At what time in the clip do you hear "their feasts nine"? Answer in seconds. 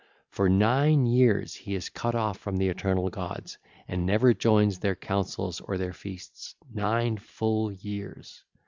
5.77-7.17